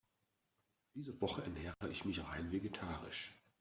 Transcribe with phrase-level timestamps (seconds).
[0.95, 3.35] Diese Woche ernähre ich mich rein vegetarisch.